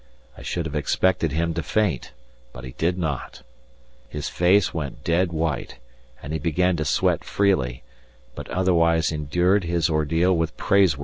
[0.35, 2.11] I should have expected him to faint,
[2.53, 3.43] but he did not.
[4.09, 5.77] His face went dead white,
[6.23, 7.83] and he began to sweat freely,
[8.33, 10.99] but otherwise endured his ordeal with praiseworthy fortitude.